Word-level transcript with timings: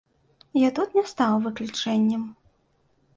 Я 0.59 0.69
тут 0.79 0.95
не 0.99 1.03
стаў 1.11 1.37
выключэннем. 1.43 2.23